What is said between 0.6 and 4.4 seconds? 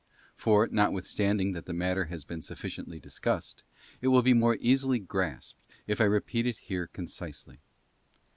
notwith standing that the matter has been sufficiently discussed, it will be